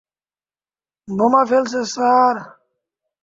বোমা 1.07 1.41
ফেলছে, 1.49 1.81
স্যার। 1.93 2.35